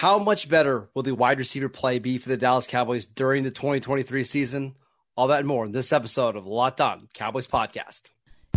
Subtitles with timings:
[0.00, 3.50] How much better will the wide receiver play be for the Dallas Cowboys during the
[3.50, 4.74] 2023 season?
[5.14, 8.04] All that and more in this episode of the Locked On Cowboys podcast.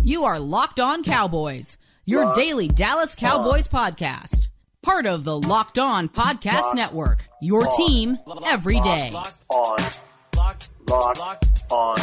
[0.02, 1.76] You are Locked On Cowboys,
[2.06, 3.92] your Locked daily Dallas Cowboys on.
[3.92, 4.48] podcast.
[4.80, 7.76] Part of the Locked On Podcast Locked Network, your on.
[7.76, 9.10] team every day.
[9.10, 9.78] Locked on.
[10.34, 11.96] Locked, Locked on.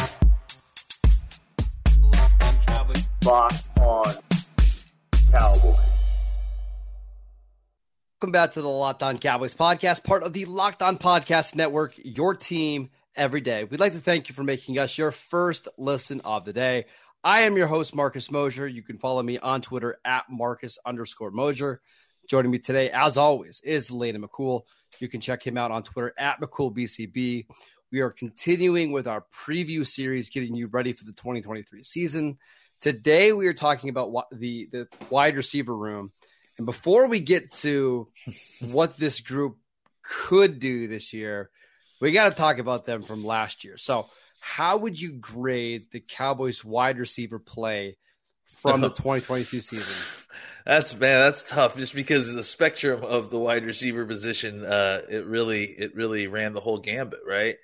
[3.24, 4.14] Locked on
[5.32, 5.91] Cowboys.
[8.22, 11.94] Welcome back to the Locked On Cowboys podcast, part of the Locked On Podcast Network,
[12.04, 13.64] your team every day.
[13.64, 16.84] We'd like to thank you for making us your first listen of the day.
[17.24, 18.68] I am your host, Marcus Mosher.
[18.68, 21.80] You can follow me on Twitter at Marcus underscore Mosher.
[22.28, 24.66] Joining me today, as always, is Landon McCool.
[25.00, 27.46] You can check him out on Twitter at McCoolBCB.
[27.90, 32.38] We are continuing with our preview series, getting you ready for the 2023 season.
[32.80, 36.12] Today, we are talking about the, the wide receiver room
[36.58, 38.08] and before we get to
[38.60, 39.56] what this group
[40.02, 41.50] could do this year,
[42.00, 43.76] we got to talk about them from last year.
[43.76, 44.08] So,
[44.40, 47.96] how would you grade the Cowboys wide receiver play
[48.60, 50.26] from the 2022 season?
[50.66, 51.76] That's man, that's tough.
[51.76, 56.26] Just because of the spectrum of the wide receiver position, uh, it really, it really
[56.26, 57.56] ran the whole gambit, right?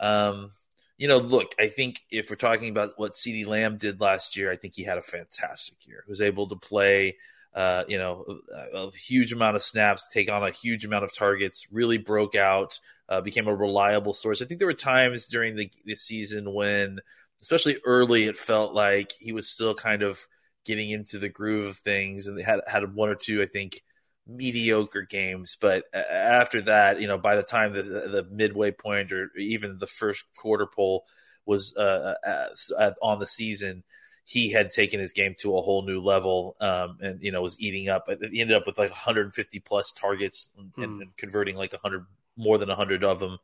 [0.00, 0.50] Um,
[0.96, 4.50] you know, look, I think if we're talking about what CeeDee Lamb did last year,
[4.50, 6.02] I think he had a fantastic year.
[6.06, 7.16] He was able to play
[7.54, 11.14] uh, you know, a, a, huge amount of snaps, take on a huge amount of
[11.14, 14.42] targets, really broke out, uh, became a reliable source.
[14.42, 16.98] I think there were times during the, the season when,
[17.40, 20.18] especially early, it felt like he was still kind of
[20.64, 23.82] getting into the groove of things and they had, had one or two, I think,
[24.26, 25.56] mediocre games.
[25.60, 29.86] But after that, you know, by the time the, the midway point or even the
[29.86, 31.04] first quarter pole
[31.46, 33.84] was uh, uh, on the season,
[34.24, 37.60] he had taken his game to a whole new level um, and you know was
[37.60, 38.08] eating up.
[38.30, 40.82] He ended up with like 150 plus targets and, hmm.
[41.02, 43.38] and converting like 100 more than 100 of them.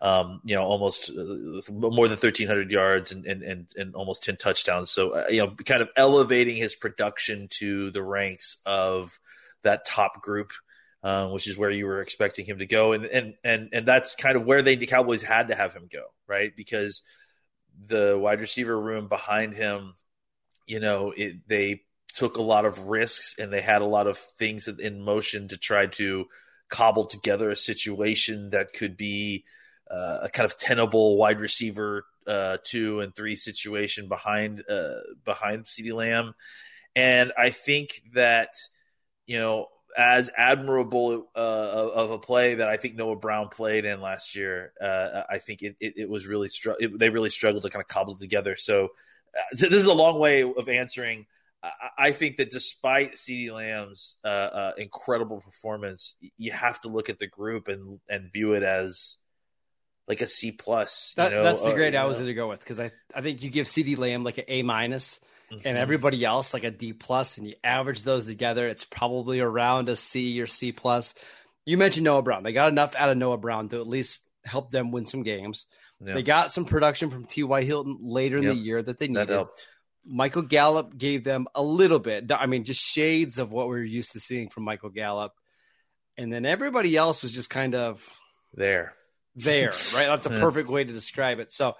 [0.00, 4.36] Um, you know almost uh, more than 1300 yards and, and, and, and almost 10
[4.36, 4.90] touchdowns.
[4.90, 9.18] So uh, you know kind of elevating his production to the ranks of
[9.62, 10.52] that top group
[11.02, 12.92] uh, which is where you were expecting him to go.
[12.92, 15.88] And and and and that's kind of where they the Cowboys had to have him
[15.90, 16.54] go right?
[16.54, 17.02] Because
[17.86, 19.94] the wide receiver room behind him
[20.68, 24.18] you know, it, they took a lot of risks and they had a lot of
[24.18, 26.26] things in motion to try to
[26.68, 29.44] cobble together a situation that could be
[29.90, 35.64] uh, a kind of tenable wide receiver uh, two and three situation behind uh, behind
[35.64, 36.34] CeeDee Lamb,
[36.94, 38.50] and I think that
[39.26, 41.38] you know as admirable uh,
[41.94, 45.62] of a play that I think Noah Brown played in last year, uh, I think
[45.62, 48.54] it, it, it was really str- it, they really struggled to kind of cobble together.
[48.56, 48.90] So
[49.52, 51.26] this is a long way of answering.
[51.98, 57.18] I think that despite CeeDee Lamb's uh, uh, incredible performance, you have to look at
[57.18, 59.16] the group and and view it as
[60.06, 61.14] like a C plus.
[61.16, 63.50] That, that's the grade I was going to go with because I I think you
[63.50, 65.18] give CeeDee Lamb like an A minus,
[65.50, 65.66] mm-hmm.
[65.66, 69.88] and everybody else like a D plus, and you average those together, it's probably around
[69.88, 71.14] a C or C plus.
[71.66, 74.70] You mentioned Noah Brown; they got enough out of Noah Brown to at least help
[74.70, 75.66] them win some games.
[76.00, 76.14] Yeah.
[76.14, 77.64] They got some production from T.Y.
[77.64, 78.54] Hilton later in yep.
[78.54, 79.28] the year that they needed.
[79.28, 79.48] That
[80.04, 82.30] Michael Gallup gave them a little bit.
[82.32, 85.32] I mean, just shades of what we are used to seeing from Michael Gallup.
[86.16, 88.02] And then everybody else was just kind of
[88.54, 88.94] there.
[89.36, 90.08] There, right?
[90.08, 91.52] That's a perfect way to describe it.
[91.52, 91.74] So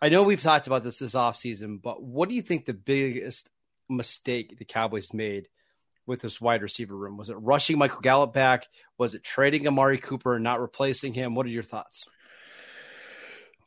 [0.00, 3.50] I know we've talked about this this offseason, but what do you think the biggest
[3.88, 5.48] mistake the Cowboys made
[6.06, 7.16] with this wide receiver room?
[7.16, 8.66] Was it rushing Michael Gallup back?
[8.96, 11.34] Was it trading Amari Cooper and not replacing him?
[11.34, 12.06] What are your thoughts?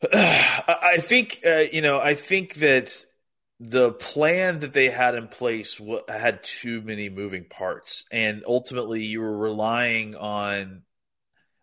[0.13, 1.99] I think uh, you know.
[1.99, 3.05] I think that
[3.59, 5.79] the plan that they had in place
[6.09, 10.81] had too many moving parts, and ultimately, you were relying on.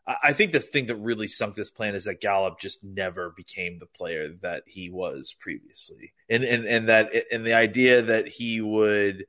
[0.06, 3.78] I think the thing that really sunk this plan is that Gallup just never became
[3.78, 8.60] the player that he was previously, and and and that and the idea that he
[8.60, 9.26] would,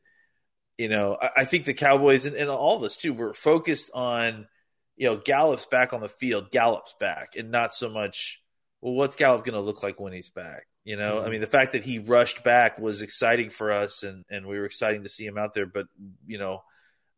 [0.77, 4.47] you know, I, think the Cowboys and, and all of us too were focused on,
[4.95, 8.41] you know, Gallup's back on the field, Gallup's back, and not so much
[8.81, 10.67] well, what's Gallup going to look like when he's back?
[10.83, 11.27] You know, mm-hmm.
[11.27, 14.57] I mean, the fact that he rushed back was exciting for us, and and we
[14.57, 15.65] were exciting to see him out there.
[15.65, 15.87] But
[16.25, 16.63] you know,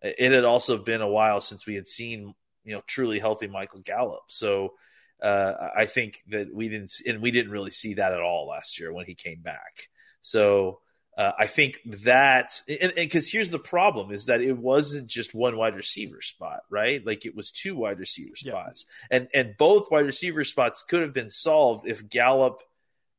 [0.01, 3.81] it had also been a while since we had seen you know truly healthy Michael
[3.81, 4.23] Gallup.
[4.27, 4.73] So
[5.21, 8.79] uh, I think that we didn't, and we didn't really see that at all last
[8.79, 9.87] year when he came back.
[10.21, 10.79] So
[11.17, 15.75] uh, I think that, because here's the problem: is that it wasn't just one wide
[15.75, 17.05] receiver spot, right?
[17.05, 19.17] Like it was two wide receiver spots, yeah.
[19.17, 22.61] and and both wide receiver spots could have been solved if Gallup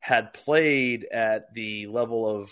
[0.01, 2.51] had played at the level of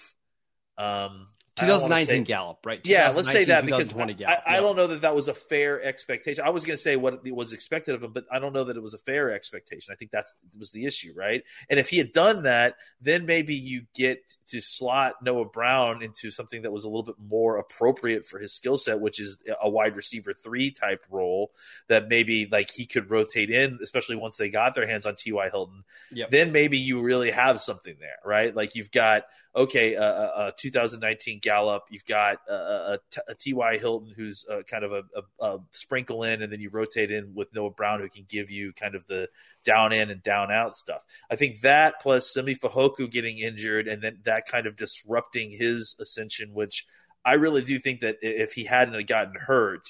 [0.77, 2.81] um, I don't wanna 2019 say- Gallup, right?
[2.85, 4.43] Yeah, let's say that because 2020 I, Gallup.
[4.47, 4.61] I Yeah.
[4.61, 6.45] don't know that that was a fair expectation.
[6.45, 8.77] I was going to say what was expected of him, but I don't know that
[8.77, 9.93] it was a fair expectation.
[9.93, 10.27] I think that
[10.59, 11.43] was the issue, right?
[11.69, 16.31] And if he had done that, then maybe you get to slot Noah Brown into
[16.31, 19.69] something that was a little bit more appropriate for his skill set, which is a
[19.69, 21.53] wide receiver three type role
[21.89, 25.49] that maybe like he could rotate in, especially once they got their hands on T.Y.
[25.51, 26.31] Hilton Yep.
[26.31, 28.55] then maybe you really have something there, right?
[28.55, 29.25] Like you've got
[29.55, 32.99] okay, uh, uh, uh, a, a, a 2019 Gallup, you've got a,
[33.39, 33.79] T.Y.
[33.79, 35.05] Hilton who's uh kind of
[35.41, 38.73] a, sprinkle in, and then you rotate in with Noah Brown who can give you
[38.73, 39.29] kind of the
[39.65, 41.05] down in and down out stuff.
[41.31, 45.97] I think that plus Simi Fehoko getting injured and then that kind of disrupting his
[46.01, 46.87] ascension, which
[47.25, 49.87] I really do think that if he hadn't gotten hurt.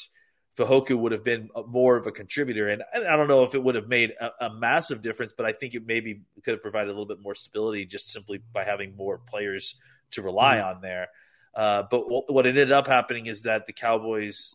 [0.60, 3.76] Fehoko would have been more of a contributor, and I don't know if it would
[3.76, 6.92] have made a, a massive difference, but I think it maybe could have provided a
[6.92, 9.76] little bit more stability just simply by having more players
[10.12, 10.62] to rely Mm-hmm.
[10.62, 11.08] on there.
[11.54, 14.54] Uh, but w- what ended up happening is that the Cowboys,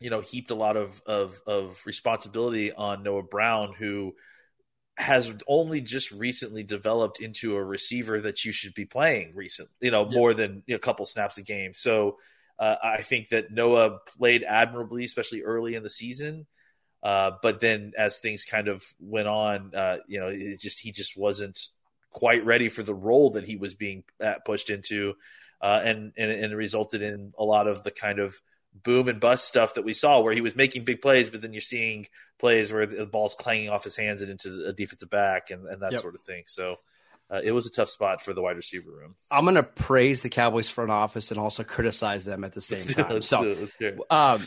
[0.00, 4.14] you know, heaped a lot of of, of responsibility on Noah Brown, who
[4.98, 9.90] has only just recently developed into a receiver that you should be playing recent, you
[9.90, 10.22] know, Yep.
[10.22, 11.72] more than you know, a couple snaps a game.
[11.74, 12.18] So
[12.62, 16.46] uh, I think that Noah played admirably, especially early in the season.
[17.02, 20.92] Uh, but then as things kind of went on, uh, you know, it just he
[20.92, 21.58] just wasn't
[22.10, 25.14] quite ready for the role that he was being uh, pushed into,
[25.60, 28.40] uh, and, and and resulted in a lot of the kind of
[28.84, 31.52] boom and bust stuff that we saw, where he was making big plays, but then
[31.52, 32.06] you're seeing
[32.38, 35.82] plays where the ball's clanging off his hands and into a defensive back and, and
[35.82, 36.02] that Yep.
[36.02, 36.44] sort of thing.
[36.46, 36.76] So
[37.32, 39.14] uh, it was a tough spot for the wide receiver room.
[39.30, 42.78] I'm going to praise the Cowboys front office and also criticize them at the same
[42.80, 43.22] Let's do it, time.
[43.22, 44.00] So, do it, let's hear it.
[44.10, 44.46] um,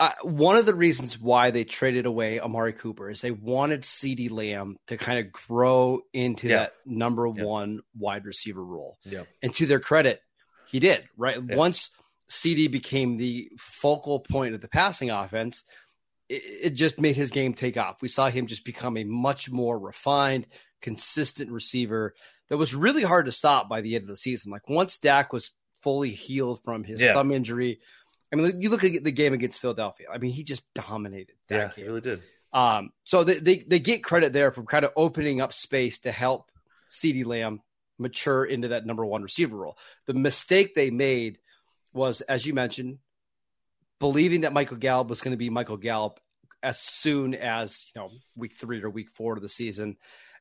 [0.00, 4.30] I, one of the reasons why they traded away Amari Cooper is they wanted CeeDee
[4.32, 6.56] Lamb to kind of grow into Yeah.
[6.58, 7.44] that number Yeah.
[7.44, 8.98] one wide receiver role.
[9.04, 9.24] Yeah.
[9.42, 10.20] And to their credit,
[10.66, 11.36] he did, right?
[11.36, 11.56] Yeah.
[11.56, 11.90] Once
[12.30, 15.62] CeeDee became the focal point of the passing offense,
[16.28, 18.02] it, it just made his game take off.
[18.02, 20.46] We saw him just become a much more refined,
[20.82, 22.14] consistent receiver
[22.48, 24.52] that was really hard to stop by the end of the season.
[24.52, 27.14] Like once Dak was fully healed from his Yeah.
[27.14, 27.80] thumb injury,
[28.32, 30.06] I mean, you look at the game against Philadelphia.
[30.12, 31.84] I mean, he just dominated that Yeah, game.
[31.84, 32.22] he really did.
[32.52, 36.12] Um, so they, they they get credit there from kind of opening up space to
[36.12, 36.50] help
[36.90, 37.60] CeeDee Lamb
[37.98, 39.78] mature into that number one receiver role.
[40.06, 41.38] The mistake they made
[41.94, 42.98] was, as you mentioned,
[44.00, 46.20] believing that Michael Gallup was going to be Michael Gallup
[46.62, 49.96] as soon as you know week three or week four of the season,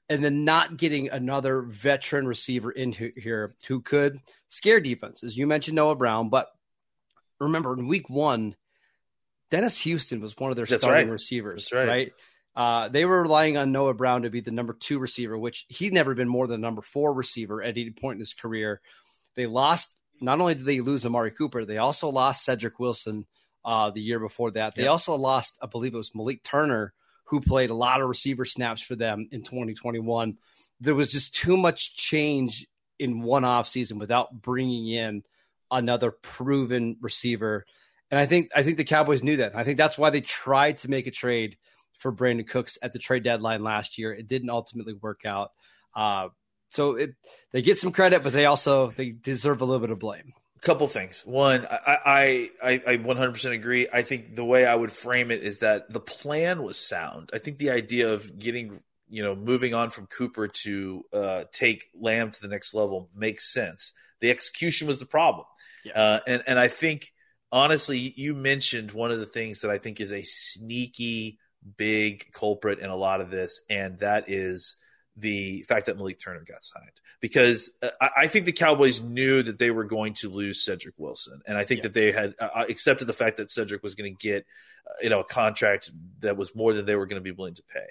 [0.09, 4.19] and then not getting another veteran receiver in here who could
[4.50, 5.38] scare defenses.
[5.38, 6.48] You mentioned Noah Brown, but
[7.39, 8.56] remember in week one,
[9.50, 11.12] Dennis Houston was one of their That's starting right.
[11.13, 11.88] receivers, That's right.
[11.88, 12.12] right?
[12.53, 15.94] Uh, they were relying on Noah Brown to be the number two receiver, which he'd
[15.94, 18.81] never been more than number four receiver at any point in his career.
[19.36, 19.89] They lost.
[20.19, 23.25] Not only did they lose Amari Cooper, they also lost Cedric Wilson
[23.65, 24.75] uh, the year before that.
[24.75, 24.92] They Yep.
[24.92, 26.94] also lost, I believe it was Malik Turner,
[27.26, 30.38] who played a lot of receiver snaps for them in 2021.
[30.80, 32.68] There was just too much change
[33.00, 35.24] in one off season without bringing in
[35.72, 37.66] another proven receiver.
[38.10, 39.56] And I think I think the Cowboys knew that.
[39.56, 41.58] I think that's why they tried to make a trade
[41.98, 44.14] for Brandin Cooks at the trade deadline last year.
[44.14, 45.52] It didn't ultimately work out.
[45.96, 46.30] Uh,
[46.70, 47.12] so it,
[47.52, 50.34] they get some credit, but they also they deserve a little bit of blame.
[50.62, 51.24] Couple things.
[51.25, 53.88] One, I, I, I, I 100% agree.
[53.92, 57.32] I think the way I would frame it is that the plan was sound.
[57.34, 61.86] I think the idea of getting, you know, moving on from Cooper to uh, take
[62.00, 63.91] Lamb to the next level makes sense.
[64.20, 65.46] The execution was the problem.
[65.84, 65.94] Yeah.
[65.94, 67.12] Uh, and, and I think,
[67.51, 71.39] honestly, you mentioned one of the things that I think is a sneaky,
[71.75, 74.75] big culprit in a lot of this, and that is
[75.18, 79.44] the fact that Malik Turner got signed because uh, I, I think the Cowboys knew
[79.44, 81.84] that they were going to lose Cedric Wilson, and I think Yeah.
[81.84, 84.46] that they had uh, accepted the fact that Cedric was going to get
[84.88, 87.56] uh, you know a contract that was more than they were going to be willing
[87.56, 87.88] to pay.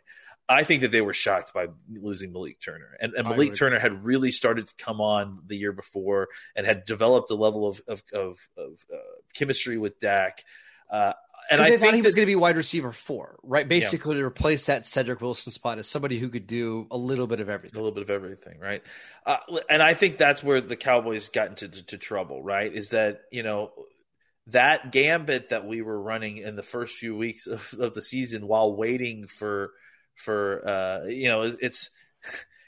[0.49, 4.05] I think that they were shocked by losing Malik Turner, and, and Malik Turner had
[4.05, 8.03] really started to come on the year before and had developed a level of of,
[8.13, 8.97] of, of uh,
[9.35, 10.43] chemistry with Dak.
[10.91, 11.13] Uh,
[11.51, 13.69] and I thought he that- was going to be wide receiver four, right?
[13.69, 17.41] Basically, to replace that Cedric Wilson spot as somebody who could do a little bit
[17.41, 18.83] of everything, a little bit of everything, right?
[19.25, 19.37] Uh,
[19.69, 22.73] and I think that's where the Cowboys got into to, to trouble, right?
[22.73, 23.71] Is that you know
[24.49, 28.47] that gambit that we were running in the first few weeks of, of the season
[28.47, 29.71] while waiting for
[30.15, 31.91] for uh, you know it's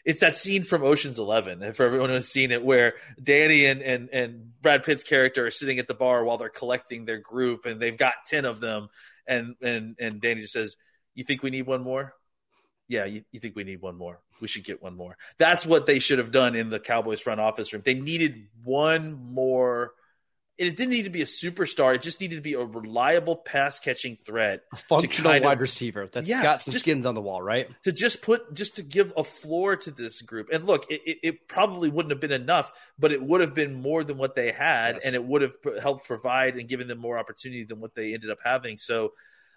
[0.05, 1.63] it's that scene from Ocean's Eleven.
[1.63, 5.79] If everyone has seen it, where Danny and and and Brad Pitt's character are sitting
[5.79, 8.89] at the bar while they're collecting their group, and they've got ten of them,
[9.27, 10.77] and and and Danny just says,
[11.15, 12.15] "You think we need one more?"
[12.93, 14.21] yeah, you, you think we need one more.
[14.41, 15.17] We should get one more.
[15.39, 17.83] That's what they should have done in the Cowboys front office room.
[17.85, 19.95] They needed one more.
[20.59, 21.95] It didn't need to be a superstar.
[21.95, 24.63] It just needed to be a reliable pass catching threat.
[24.73, 27.69] A functional wide of- receiver that's Yeah, got some just- skins on the wall, right?
[27.85, 30.49] to just put just to give a floor to this group.
[30.53, 33.75] And look, it, it, it probably wouldn't have been enough, but it would have been
[33.75, 35.05] more than what they had, Yes.
[35.07, 38.31] and it would have helped provide and given them more opportunity than what they ended
[38.31, 38.77] up having.
[38.79, 39.15] So,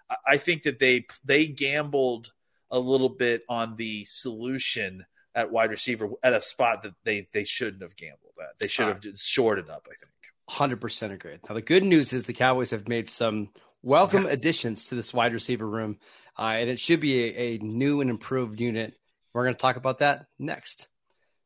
[0.08, 2.32] I, I think that they they gambled
[2.70, 7.44] a little bit on the solution at wide receiver at a spot that they they
[7.44, 8.58] shouldn't have gambled at.
[8.58, 9.86] They should have just shorted up.
[9.86, 10.10] I think.
[10.48, 11.40] Hundred percent agreed.
[11.48, 13.50] Now the good news is the Cowboys have made some
[13.82, 15.98] welcome additions to this wide receiver room,
[16.38, 18.94] uh, and it should be a, a new and improved unit.
[19.32, 20.86] We're going to talk about that next.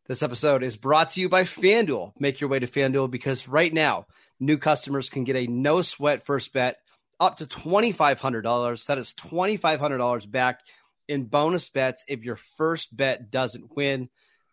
[0.06, 2.12] This episode is brought to you by FanDuel.
[2.20, 4.06] Make your way to FanDuel because right now
[4.38, 6.76] new customers can get a no sweat first bet
[7.18, 8.84] up to twenty five hundred dollars.
[8.84, 10.60] That is twenty five hundred dollars back
[11.08, 14.08] in bonus bets if your first bet doesn't win.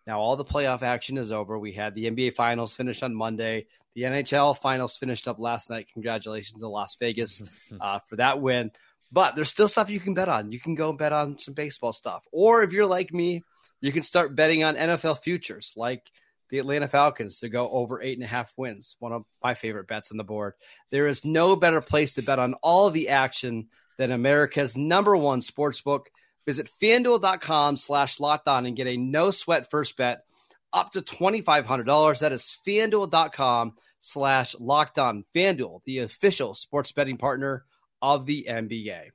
[0.07, 1.59] Now all the playoff action is over.
[1.59, 3.67] We had the NBA Finals finished on Monday.
[3.93, 5.89] The NHL Finals finished up last night.
[5.93, 7.43] Congratulations to Las Vegas
[7.81, 8.71] uh, for that win.
[9.11, 10.53] But there's still stuff you can bet on.
[10.53, 13.43] You can go bet on some baseball stuff, or if you're like me,
[13.81, 16.03] you can start betting on NFL futures, like
[16.49, 18.95] the Atlanta Falcons to go over eight and a half wins.
[18.99, 20.53] One of my favorite bets on the board.
[20.89, 25.41] There is no better place to bet on all the action than America's number one
[25.41, 26.09] sports book.
[26.47, 30.23] Visit fanduel.com slash locked on and get a no sweat first bet
[30.73, 32.19] up to $2,500.
[32.19, 35.25] That is fanduel.com slash locked on.
[35.35, 37.65] Fanduel, the official sports betting partner
[38.01, 39.09] of the NBA.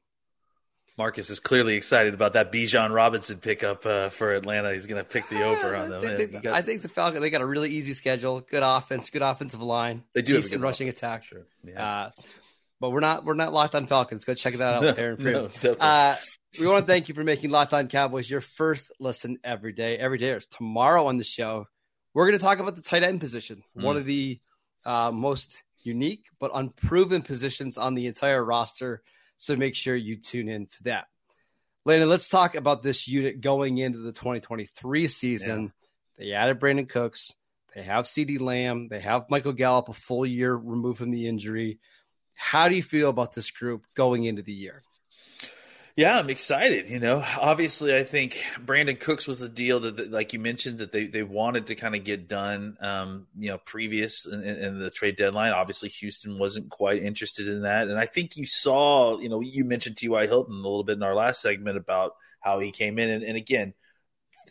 [0.98, 4.74] Marcus is clearly excited about that Bijan Robinson pickup uh, for Atlanta.
[4.74, 6.16] He's going to pick the over on I them.
[6.18, 9.08] think, they- got- I think the Falcons, they got a really easy schedule, good offense,
[9.08, 10.04] good offensive line.
[10.12, 11.24] They do have a decent good rushing attack.
[11.24, 11.46] Sure.
[11.64, 11.82] Yeah.
[11.82, 12.10] Uh,
[12.78, 14.26] but we're not we're not locked on Falcons.
[14.26, 15.76] Go check that out No, there no, definitely.
[15.80, 16.16] Uh,
[16.58, 19.96] we want to thank you for making Locked On Cowboys your first listen every day.
[19.96, 21.66] Every day is tomorrow on the show.
[22.14, 23.82] We're going to talk about the tight end position, Mm.
[23.82, 24.40] one of the
[24.84, 29.02] uh, most unique but unproven positions on the entire roster.
[29.38, 31.06] So make sure you tune in to that.
[31.84, 35.72] Landon, let's talk about this unit going into the 2023 season.
[36.18, 37.34] They added Brandin Cooks.
[37.74, 38.88] They have CeeDee Lamb.
[38.88, 41.80] They have Michael Gallup a full year removed from the injury.
[42.34, 44.82] How do you feel about this group going into the year?
[45.94, 46.88] Yeah, I'm excited.
[46.88, 50.78] You know, obviously, I think Brandin Cooks was the deal that, that like you mentioned,
[50.78, 54.78] that they, they wanted to kind of get done, um, you know, previous in, in,
[54.78, 55.52] the trade deadline.
[55.52, 57.88] Obviously, Houston wasn't quite interested in that.
[57.88, 60.26] And I think you saw, you know, you mentioned T.Y.
[60.26, 63.10] Hilton a little bit in our last segment about how he came in.
[63.10, 63.74] And, and again,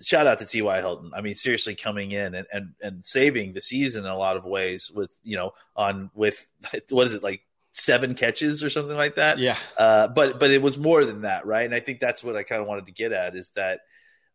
[0.03, 0.77] shout out to T.Y.
[0.77, 1.12] Hilton.
[1.15, 4.45] I mean, seriously coming in and, and, and saving the season in a lot of
[4.45, 6.51] ways with, you know, on with,
[6.89, 7.41] what is it, like
[7.73, 9.39] seven catches or something like that?
[9.39, 9.57] Yeah.
[9.77, 11.65] Uh, but but it was more than that, right?
[11.65, 13.81] And I think that's what I kind of wanted to get at is that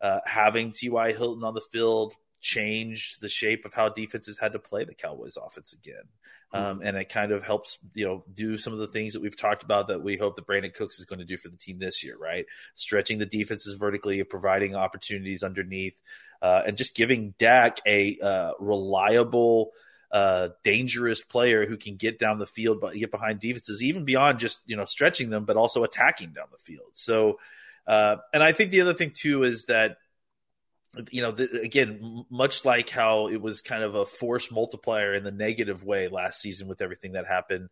[0.01, 1.13] uh, having T.Y.
[1.13, 5.37] Hilton on the field changed the shape of how defenses had to play the Cowboys
[5.37, 6.05] offense again.
[6.53, 9.37] Um, and it kind of helps, you know, do some of the things that we've
[9.37, 11.79] talked about that we hope that Brandin Cooks is going to do for the team
[11.79, 12.47] this year, right?
[12.75, 16.01] Stretching the defenses vertically, providing opportunities underneath,
[16.41, 19.73] uh, and just giving Dak a uh, reliable,
[20.17, 24.39] uh, dangerous player who can get down the field, but get behind defenses, even beyond
[24.39, 26.89] just you know stretching them, but also attacking down the field.
[26.95, 27.39] So,
[27.87, 29.99] uh, and I think the other thing too is that
[31.11, 35.23] you know the, again, much like how it was kind of a force multiplier in
[35.23, 37.69] the negative way last season with everything that happened.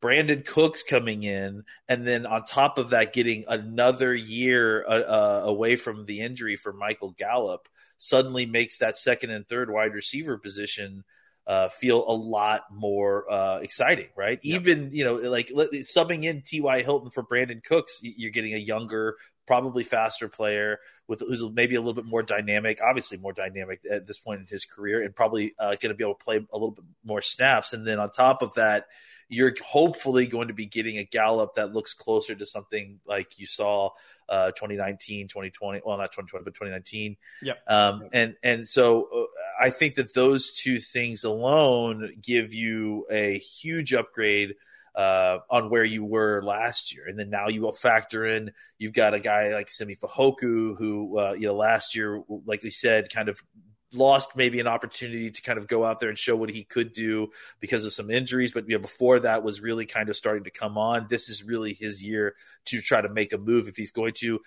[0.00, 5.42] Brandin Cooks coming in, and then on top of that, getting another year uh, uh,
[5.44, 7.68] away from the injury for Michael Gallup
[7.98, 11.04] suddenly makes that second and third wide receiver position
[11.52, 14.38] uh, feel a lot more uh, exciting, right?
[14.42, 16.82] Even you know, like subbing in T.Y.
[16.82, 19.16] Hilton for Brandin Cooks, you're getting a younger,
[19.46, 20.78] probably faster player
[21.08, 24.46] with who's maybe a little bit more dynamic, obviously more dynamic at this point in
[24.46, 27.20] his career, and probably uh, going to be able to play a little bit more
[27.20, 27.74] snaps.
[27.74, 28.86] And then on top of that,
[29.32, 33.46] you're hopefully going to be getting a Gallup that looks closer to something like you
[33.46, 33.88] saw
[34.28, 35.80] uh, 2019, 2020.
[35.84, 37.16] Well, not 2020, but 2019.
[37.40, 37.58] Yep.
[37.66, 39.24] Um, and and so uh,
[39.58, 44.54] I think that those two things alone give you a huge upgrade
[44.94, 47.06] uh, on where you were last year.
[47.08, 51.18] And then now you will factor in you've got a guy like Simi Fehoko who
[51.18, 53.42] uh, you know last year, like we said, kind of
[53.94, 56.92] lost maybe an opportunity to kind of go out there and show what he could
[56.92, 57.28] do
[57.60, 58.52] because of some injuries.
[58.52, 61.44] But you know before that was really kind of starting to come on this is
[61.44, 62.34] really his year
[62.66, 64.40] to try to make a move if he's going to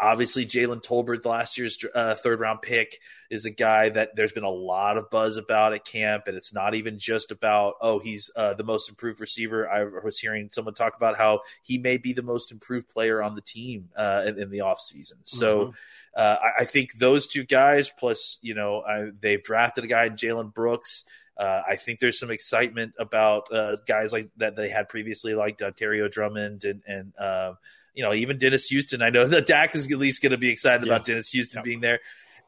[0.00, 3.00] obviously, Jalen Tolbert, last year's uh, third round pick,
[3.30, 6.54] is a guy that there's been a lot of buzz about at camp, and it's
[6.54, 9.68] not even just about oh he's uh, the most improved receiver.
[9.68, 13.34] I was hearing someone talk about how he may be the most improved player on
[13.34, 15.18] the team uh, in, in, the offseason.
[15.24, 15.60] So.
[15.60, 15.70] Mm-hmm.
[16.16, 20.08] Uh, I, I, think those two guys, plus you know, I, they've drafted a guy,
[20.10, 21.02] Jalen Brooks,
[21.36, 25.58] uh, I think there's some excitement about uh, guys like that they had previously, like
[25.58, 27.54] Dontario Drummond and and uh,
[27.94, 29.02] you know even Dennis Houston.
[29.02, 30.92] I know that Dak is at least going to be excited yeah.
[30.92, 31.62] about Dennis Houston yeah.
[31.62, 32.00] being there.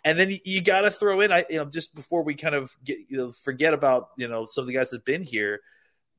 [0.04, 2.54] And then you, you got to throw in, I you know, just before we kind
[2.54, 5.60] of get you know, forget about you know some of the guys that've been here.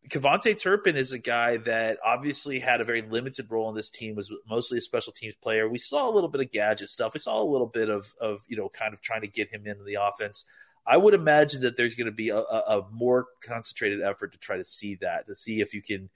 [0.10, 4.16] KaVontae Turpin is a guy that obviously had a very limited role in this team,
[4.16, 5.68] was mostly a special teams player.
[5.68, 7.14] We saw a little bit of gadget stuff.
[7.14, 9.68] We saw a little bit of, of you know, kind of trying to get him
[9.68, 10.46] into the offense.
[10.86, 14.38] I would imagine that there's going to be a, a, a, more concentrated effort to
[14.38, 16.10] try to see that, to see if you can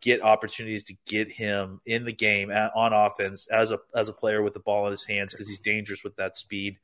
[0.00, 4.12] get opportunities to get him in the game at, on offense as a as a
[4.12, 6.78] player with the ball in his hands because he's dangerous with that speed.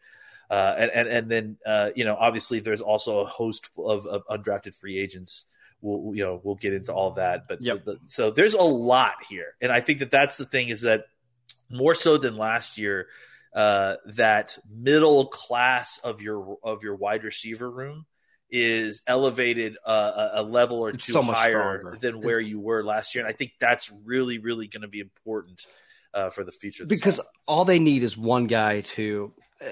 [0.50, 4.26] Uh, and, and and then uh, you know obviously there's also a host of, of
[4.28, 5.44] undrafted free agents.
[5.80, 7.84] We'll you know we'll get into all that, but yep.
[7.84, 11.04] the, so there's a lot here, and I think that that's the thing is that
[11.70, 13.08] more so than last year
[13.54, 18.06] uh, that middle class of your of your wide receiver room
[18.50, 21.98] is elevated uh, a level or it's two so higher stronger.
[22.00, 25.00] than where you were last year, and I think that's really really going to be
[25.00, 25.66] important
[26.14, 26.86] uh, for the future.
[26.86, 27.34] because offense.
[27.46, 29.32] all they need is one guy to.
[29.60, 29.68] Uh,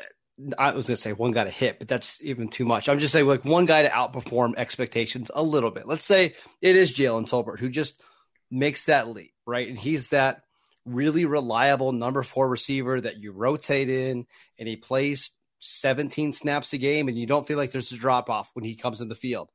[0.58, 2.90] I was going to say one guy to hit, but that's even too much.
[2.90, 5.88] I'm just saying like one guy to outperform expectations a little bit.
[5.88, 8.02] Let's say it is Jalen Tolbert who just
[8.50, 9.66] makes that leap, right?
[9.66, 10.42] And he's that
[10.84, 14.26] really reliable number four receiver that you rotate in
[14.58, 15.30] and he plays
[15.66, 18.74] 17 snaps a game and you don't feel like there's a drop off when he
[18.74, 19.50] comes in the field,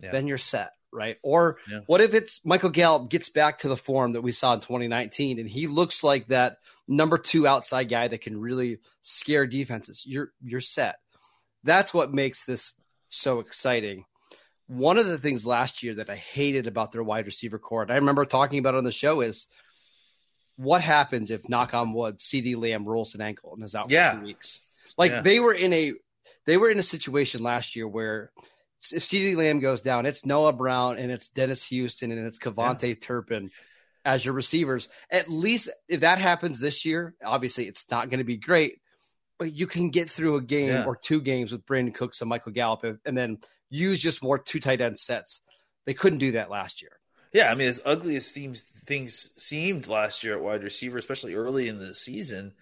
[0.00, 0.12] yeah.
[0.12, 1.16] then you're set, right?
[1.22, 1.80] Or yeah.
[1.86, 5.38] what if it's Michael Gallup gets back to the form that we saw in 2019
[5.38, 6.58] and he looks like that
[6.88, 10.04] number two outside guy that can really scare defenses?
[10.06, 10.96] You're you're set.
[11.64, 12.72] That's what makes this
[13.08, 14.04] so exciting.
[14.68, 17.92] One of the things last year that I hated about their wide receiver corps, and
[17.92, 19.46] I remember talking about on the show, is
[20.56, 24.12] what happens if knock on wood CeeDee Lamb rolls an ankle and is out yeah.
[24.12, 24.60] for two weeks?
[24.96, 25.22] Like yeah.
[25.22, 25.92] they were in a
[26.46, 28.30] they were in a situation last year where
[28.92, 32.88] if CeeDee Lamb goes down, it's Noah Brown and it's Dennis Houston and it's KaVontae
[32.88, 32.94] yeah.
[33.00, 33.50] Turpin
[34.04, 34.88] as your receivers.
[35.10, 38.78] At least if that happens this year, obviously it's not going to be great,
[39.38, 40.84] but you can get through a game yeah.
[40.84, 44.60] or two games with Brandin Cooks and Michael Gallup and then use just more two
[44.60, 45.40] tight end sets.
[45.86, 46.92] They couldn't do that last year.
[47.32, 51.34] Yeah, I mean, as ugly as things things seemed last year at wide receiver, especially
[51.34, 52.54] early in the season,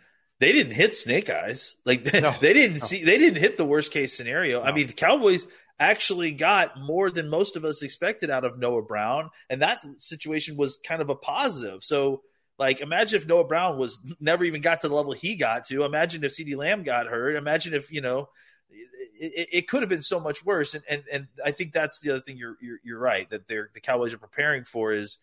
[0.45, 1.75] they didn't hit snake eyes.
[1.87, 2.85] Like no, they didn't no.
[2.85, 4.63] see, they didn't hit the worst case scenario.
[4.63, 4.67] No.
[4.69, 5.47] I mean, the Cowboys
[5.79, 10.57] actually got more than most of us expected out of Noah Brown, and that situation
[10.57, 11.83] was kind of a positive.
[11.83, 12.23] So,
[12.59, 15.85] like, imagine if Noah Brown was never even got to the level he got to.
[15.85, 17.37] Imagine if CeeDee Lamb got hurt.
[17.37, 18.29] Imagine if you know
[19.19, 20.75] it, it, could have been so much worse.
[20.75, 23.71] And, and and I think that's the other thing you're you're, you're right that they're
[23.73, 25.19] the Cowboys are preparing for is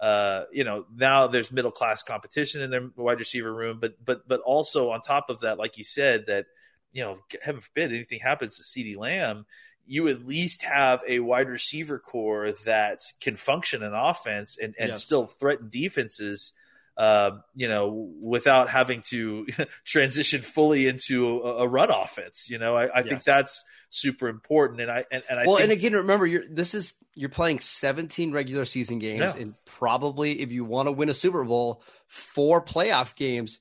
[0.00, 4.26] uh, you know now there's middle class competition in their wide receiver room, but but
[4.28, 6.46] but also on top of that, like you said, that
[6.92, 9.46] you know heaven forbid anything happens to CeeDee Lamb,
[9.86, 14.90] you at least have a wide receiver corps that can function in offense and, and
[14.90, 15.02] yes.
[15.02, 16.52] still threaten defenses
[16.98, 19.46] uh, you know, without having to
[19.84, 22.50] transition fully into a, a run offense.
[22.50, 23.08] You know, I, I yes.
[23.08, 24.80] think that's super important.
[24.80, 27.60] And I and, and I well, think, and again, remember, you're this is you're playing
[27.60, 29.36] 17 regular season games, yeah.
[29.36, 33.60] and probably if you want to win a Super Bowl, four playoff games.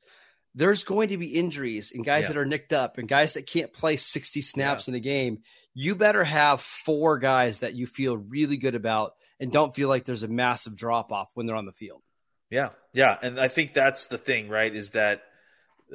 [0.55, 2.29] There's going to be injuries and guys yeah.
[2.29, 4.91] that are nicked up and guys that can't play 60 snaps yeah.
[4.91, 5.43] in a game.
[5.75, 10.05] You better have four guys that you feel really good about and don't feel like
[10.05, 12.01] there's a massive drop off when they're on the field.
[12.49, 14.73] Yeah, yeah, and I think that's the thing, right?
[14.73, 15.23] Is that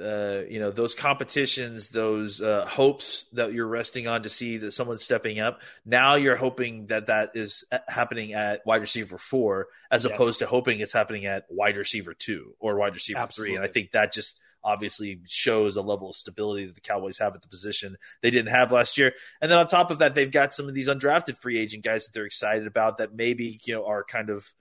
[0.00, 4.72] uh, you know those competitions, those uh, hopes that you're resting on to see that
[4.72, 5.60] someone's stepping up.
[5.84, 10.12] Now you're hoping that that is uh, happening at wide receiver four, as yes.
[10.12, 13.52] opposed to hoping it's happening at wide receiver two or wide receiver Absolutely.
[13.52, 13.56] three.
[13.56, 17.34] And I think that just obviously shows a level of stability that the Cowboys have
[17.34, 19.12] at the position they didn't have last year.
[19.40, 22.06] And then on top of that, they've got some of these undrafted free agent guys
[22.06, 24.52] that they're excited about that maybe you know are kind of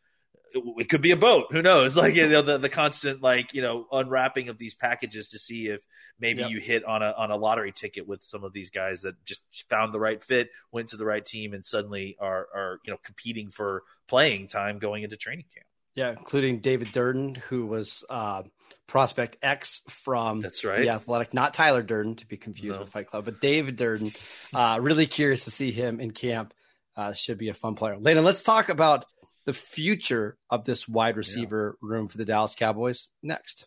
[0.53, 1.47] it could be a boat.
[1.51, 1.97] Who knows?
[2.01, 5.67] Like you know, the, the constant like you know unwrapping of these packages to see
[5.67, 5.81] if
[6.19, 6.49] maybe yep.
[6.49, 9.41] you hit on a on a lottery ticket with some of these guys that just
[9.69, 12.97] found the right fit, went to the right team, and suddenly are are you know
[13.03, 15.67] competing for playing time going into training camp.
[15.93, 18.43] Yeah, including David Durden, who was uh,
[18.87, 22.79] prospect X from that's right, the Athletic, not Tyler Durden to be confused no.
[22.79, 24.11] with Fight Club, but David Durden.
[24.53, 26.53] Uh, really curious to see him in camp.
[26.95, 27.97] Uh, should be a fun player.
[27.97, 29.05] Landon, let's talk about
[29.45, 31.87] the future of this wide receiver yeah.
[31.87, 33.65] room for the Dallas Cowboys next.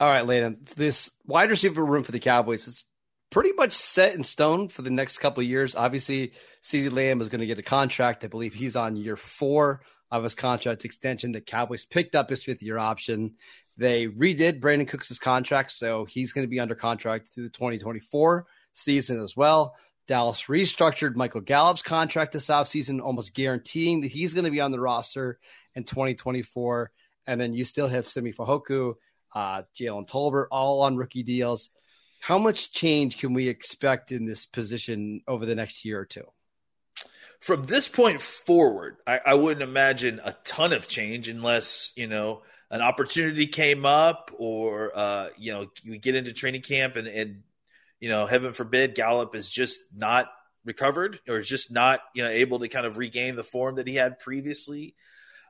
[0.00, 2.84] All right, Landon, this wide receiver room for the Cowboys is
[3.30, 5.74] pretty much set in stone for the next couple of years.
[5.74, 8.24] Obviously, CeeDee Lamb is going to get a contract.
[8.24, 11.32] I believe he's on year four of his contract extension.
[11.32, 13.34] The Cowboys picked up his fifth year option.
[13.76, 18.46] They redid Brandin Cooks' contract, so he's going to be under contract through the 2024
[18.72, 19.74] season as well.
[20.08, 24.72] Dallas restructured Michael Gallup's contract this offseason, almost guaranteeing that he's going to be on
[24.72, 25.38] the roster
[25.74, 26.90] in 2024.
[27.26, 28.94] And then you still have Simi Fehoko,
[29.34, 31.70] uh, Jalen Tolbert, all on rookie deals.
[32.20, 36.24] How much change can we expect in this position over the next year or two?
[37.40, 42.42] From this point forward, I, I wouldn't imagine a ton of change unless, you know,
[42.70, 47.42] an opportunity came up or, uh, you know, you get into training camp and, and
[48.00, 50.26] you know, heaven forbid, Gallup is just not
[50.64, 53.86] recovered or is just not, you know, able to kind of regain the form that
[53.86, 54.94] he had previously.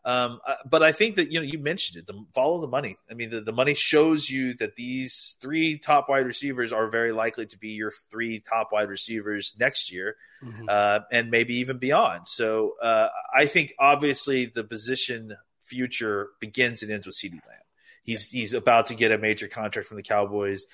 [0.04, 2.06] Um, uh, but I think that you know you mentioned it.
[2.06, 2.96] The, follow the money.
[3.11, 7.12] I mean, the, the money shows you that these three top wide receivers are very
[7.12, 10.64] likely to be your three top wide receivers next year, mm-hmm.
[10.68, 12.28] uh, and maybe even beyond.
[12.28, 17.58] So uh, I think obviously the position future begins and ends with CeeDee Lamb.
[18.02, 20.66] He's he's about to get a major contract from the Cowboys.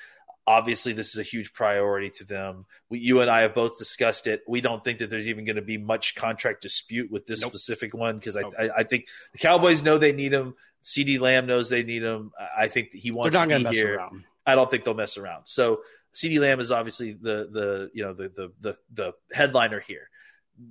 [0.47, 2.67] Obviously, this is a huge priority to them.
[2.91, 4.43] We, you and I have both discussed it.
[4.47, 7.53] We don't think that there's even going to be much contract dispute with this nope.
[7.53, 8.53] specific one because nope.
[8.59, 10.55] I, I, I, think the Cowboys know they need him.
[10.83, 12.33] CeeDee Lamb knows they need him.
[12.57, 13.97] I think he wants to be here.
[13.97, 14.25] Around.
[14.47, 15.45] I don't think they'll mess around.
[15.47, 15.81] So
[16.15, 20.09] CeeDee Lamb is obviously the the you know the the the, the headliner here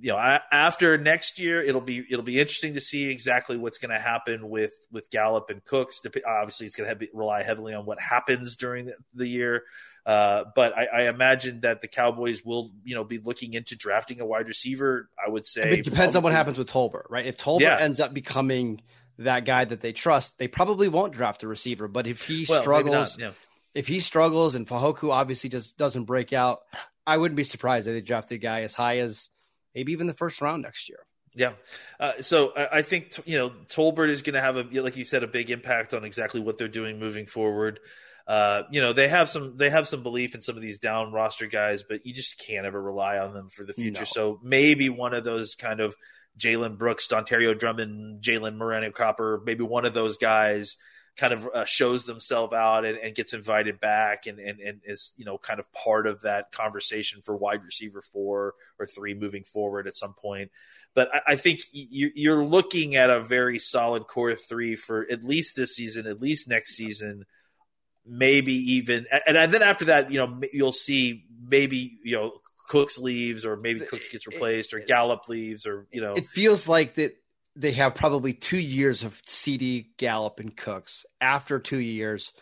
[0.00, 3.90] you know after next year it'll be it'll be interesting to see exactly what's going
[3.90, 6.00] to happen with with Gallup and Cooks.
[6.26, 9.64] Obviously, it's going to rely heavily on what happens during the, the year.
[10.06, 14.20] Uh, but I, I, imagine that the Cowboys will you know be looking into drafting
[14.20, 15.08] a wide receiver.
[15.24, 16.16] I would say it depends probably.
[16.16, 17.24] on what happens with Tolbert, right?
[17.26, 17.78] If Tolbert yeah.
[17.78, 18.82] ends up becoming
[19.18, 21.88] that guy that they trust, they probably won't draft a receiver.
[21.88, 23.30] But if he well, struggles, yeah.
[23.74, 26.60] if he struggles and Fehoko obviously just doesn't break out,
[27.06, 29.30] I wouldn't be surprised if they draft a guy as high as
[29.74, 31.00] maybe even the first round next year.
[31.34, 31.52] Yeah.
[31.98, 35.04] Uh, so I, I, think, you know, Tolbert is going to have a, like you
[35.04, 37.80] said, a big impact on exactly what they're doing moving forward.
[38.26, 41.12] Uh, you know, they have some, they have some belief in some of these down
[41.12, 44.02] roster guys, but you just can't ever rely on them for the future.
[44.02, 44.04] No.
[44.04, 45.94] So maybe one of those kind of
[46.38, 50.76] Jalen Brooks, Dontario Drummond, Jalen Moreno-Cropper, maybe one of those guys
[51.16, 55.12] kind of uh, shows themselves out and, and, gets invited back and, and, and is,
[55.16, 59.44] you know, kind of part of that conversation for wide receiver four or three moving
[59.44, 60.50] forward at some point.
[60.92, 65.54] But I, I think you're looking at a very solid core three for at least
[65.54, 67.26] this season, at least next season,
[68.04, 69.06] maybe even.
[69.26, 72.32] And, and then after that, you know, you'll see maybe, you know,
[72.66, 76.14] Cooks leaves or maybe Cooks gets replaced or Gallup leaves or, you know.
[76.14, 77.16] It feels like that
[77.56, 81.06] they have probably two years of CeeDee, Gallup, and Cooks.
[81.20, 82.32] After two years,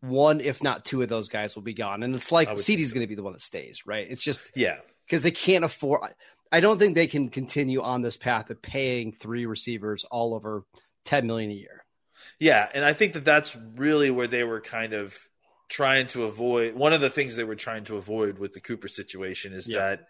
[0.00, 2.02] one, if not two of those guys will be gone.
[2.02, 2.94] And it's like CeeDee's so.
[2.94, 4.06] going to be the one that stays, right?
[4.08, 6.14] It's just, yeah, because they can't afford.
[6.52, 10.64] I don't think they can continue on this path of paying three receivers all over
[11.04, 11.84] 10 million a year.
[12.38, 12.68] Yeah.
[12.72, 15.16] And I think that that's really where they were kind of
[15.68, 16.74] trying to avoid.
[16.74, 19.78] One of the things they were trying to avoid with the Cooper situation is yeah.
[19.78, 20.06] that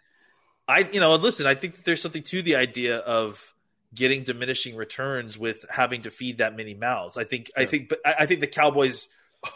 [0.67, 3.53] I, you know, listen, I think that there's something to the idea of,
[3.93, 7.17] getting diminishing returns with having to feed that many mouths.
[7.17, 9.09] I think I think but I think the Cowboys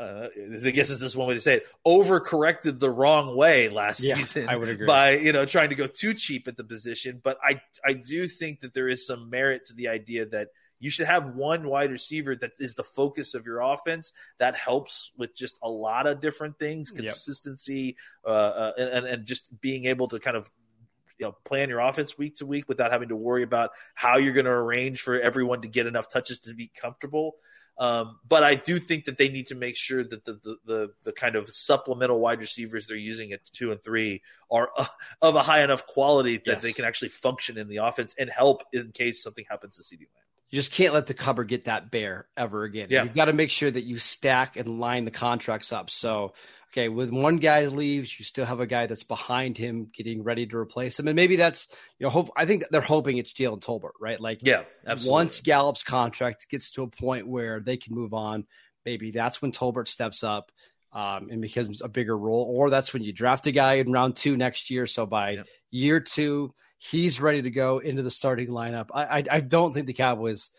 [0.00, 0.28] uh,
[0.64, 4.16] I guess is this one way to say it, overcorrected the wrong way last yeah,
[4.16, 4.48] season.
[4.48, 7.20] I would agree by you know trying to go too cheap at the position.
[7.22, 10.88] But I I do think that there is some merit to the idea that you
[10.88, 14.14] should have one wide receiver that is the focus of your offense.
[14.38, 17.96] That helps with just a lot of different things, consistency, yep.
[18.24, 20.50] uh, uh, and, and just being able to kind of
[21.20, 24.32] you know, plan your offense week to week without having to worry about how you're
[24.32, 27.36] going to arrange for everyone to get enough touches to be comfortable.
[27.78, 30.88] Um, but I do think that they need to make sure that the, the, the,
[31.04, 34.84] the, kind of supplemental wide receivers they're using at two and three are uh,
[35.22, 36.62] of a high enough quality that yes.
[36.62, 40.00] they can actually function in the offense and help in case something happens to CeeDee
[40.00, 40.24] Lamb.
[40.50, 42.88] You just can't let the cupboard get that bare ever again.
[42.90, 43.04] Yeah.
[43.04, 45.90] You've got to make sure that you stack and line the contracts up.
[45.90, 46.34] So
[46.72, 50.46] okay, when one guy leaves, you still have a guy that's behind him getting ready
[50.46, 51.08] to replace him.
[51.08, 54.20] And maybe that's, you know, hope, I think they're hoping it's Jalen Tolbert, right?
[54.20, 55.12] Like, yeah, absolutely.
[55.12, 58.46] once Gallup's contract gets to a point where they can move on,
[58.84, 60.52] maybe that's when Tolbert steps up
[60.92, 62.44] um, and becomes a bigger role.
[62.48, 64.86] Or that's when you draft a guy in round two next year.
[64.86, 65.38] So by
[65.70, 68.88] year two, he's ready to go into the starting lineup.
[68.94, 70.50] I, I, I don't think the Cowboys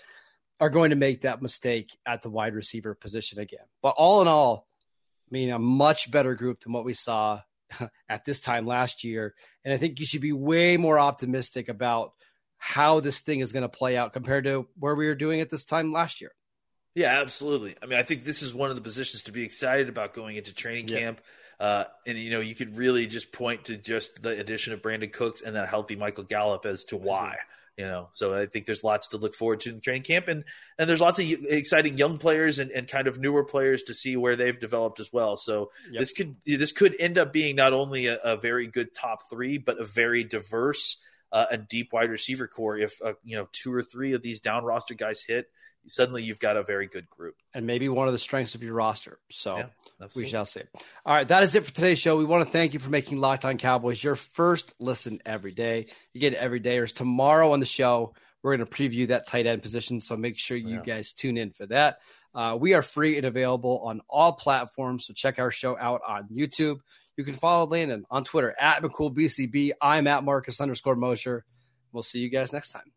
[0.59, 3.65] are going to make that mistake at the wide receiver position again.
[3.81, 4.67] But all in all,
[5.31, 7.41] mean, a much better group than what we saw
[8.09, 9.33] at this time last year.
[9.63, 12.13] And I think you should be way more optimistic about
[12.57, 15.49] how this thing is going to play out compared to where we were doing at
[15.49, 16.31] this time last year.
[16.93, 17.75] Yeah, absolutely.
[17.81, 20.35] I mean, I think this is one of the positions to be excited about going
[20.35, 20.99] into training yeah.
[20.99, 21.21] camp.
[21.59, 25.13] Uh, and you know, you could really just point to just the addition of Brandin
[25.13, 27.37] Cooks and that healthy Michael Gallup as to why.
[27.77, 30.27] You know, so I think there's lots to look forward to in the training camp,
[30.27, 30.43] and
[30.77, 34.17] and there's lots of exciting young players and, and kind of newer players to see
[34.17, 35.37] where they've developed as well.
[35.37, 36.01] So yep.
[36.01, 39.57] this could this could end up being not only a, a very good top three,
[39.57, 40.97] but a very diverse
[41.31, 42.77] uh, and deep wide receiver corps.
[42.77, 45.47] If uh, you know two or three of these down roster guys hit,
[45.87, 47.35] suddenly you've got a very good group.
[47.53, 49.19] And maybe one of the strengths of your roster.
[49.29, 50.61] So yeah, we shall see.
[51.05, 52.17] All right, that is it for today's show.
[52.17, 55.87] We want to thank you for making Locked On Cowboys your first listen every day.
[56.13, 56.77] You get it every day.
[56.77, 60.01] Or tomorrow on the show, we're going to preview that tight end position.
[60.01, 60.81] So make sure you yeah.
[60.85, 61.99] guys tune in for that.
[62.33, 65.05] Uh, we are free and available on all platforms.
[65.05, 66.79] So check our show out on YouTube.
[67.17, 69.71] You can follow Landon on Twitter at McCoolBCB.
[69.81, 71.43] I'm at Marcus underscore Mosher.
[71.91, 72.91] We'll see you guys next time.